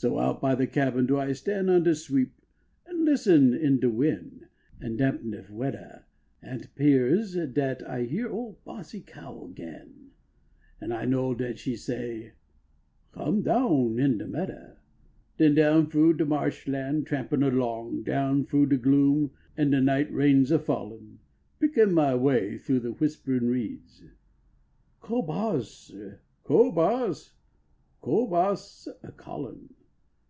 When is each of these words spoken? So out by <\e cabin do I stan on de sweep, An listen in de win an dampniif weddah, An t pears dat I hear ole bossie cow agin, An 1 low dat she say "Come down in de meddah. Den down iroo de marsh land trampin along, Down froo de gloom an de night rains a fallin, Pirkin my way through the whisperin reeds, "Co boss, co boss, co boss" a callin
So 0.00 0.20
out 0.20 0.40
by 0.40 0.52
<\e 0.56 0.66
cabin 0.68 1.06
do 1.08 1.18
I 1.18 1.32
stan 1.32 1.68
on 1.68 1.82
de 1.82 1.92
sweep, 1.92 2.32
An 2.86 3.04
listen 3.04 3.52
in 3.52 3.80
de 3.80 3.90
win 3.90 4.46
an 4.80 4.96
dampniif 4.96 5.50
weddah, 5.50 6.04
An 6.40 6.60
t 6.60 6.68
pears 6.76 7.34
dat 7.34 7.84
I 7.84 8.04
hear 8.04 8.28
ole 8.30 8.60
bossie 8.64 9.00
cow 9.04 9.48
agin, 9.50 10.12
An 10.80 10.90
1 10.90 11.10
low 11.10 11.34
dat 11.34 11.58
she 11.58 11.74
say 11.74 12.34
"Come 13.10 13.42
down 13.42 13.98
in 13.98 14.18
de 14.18 14.26
meddah. 14.28 14.76
Den 15.36 15.56
down 15.56 15.88
iroo 15.90 16.16
de 16.16 16.24
marsh 16.24 16.68
land 16.68 17.04
trampin 17.04 17.42
along, 17.42 18.04
Down 18.04 18.44
froo 18.44 18.66
de 18.66 18.76
gloom 18.76 19.32
an 19.56 19.70
de 19.70 19.80
night 19.80 20.12
rains 20.14 20.52
a 20.52 20.60
fallin, 20.60 21.18
Pirkin 21.60 21.90
my 21.92 22.14
way 22.14 22.56
through 22.56 22.78
the 22.78 22.92
whisperin 22.94 23.48
reeds, 23.48 24.04
"Co 25.00 25.22
boss, 25.22 25.90
co 26.44 26.70
boss, 26.70 27.32
co 28.00 28.28
boss" 28.28 28.86
a 29.02 29.10
callin 29.10 29.70